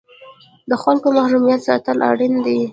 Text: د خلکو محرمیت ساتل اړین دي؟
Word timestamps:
د 0.69 0.71
خلکو 0.83 1.07
محرمیت 1.17 1.61
ساتل 1.67 1.97
اړین 2.11 2.33
دي؟ 2.45 2.59